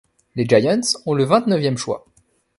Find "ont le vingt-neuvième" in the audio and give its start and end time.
1.05-1.77